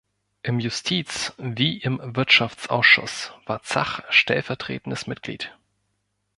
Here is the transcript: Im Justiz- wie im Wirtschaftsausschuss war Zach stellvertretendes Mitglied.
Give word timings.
Im 0.41 0.59
Justiz- 0.59 1.31
wie 1.37 1.77
im 1.77 1.99
Wirtschaftsausschuss 2.15 3.33
war 3.45 3.61
Zach 3.61 4.01
stellvertretendes 4.09 5.05
Mitglied. 5.05 5.55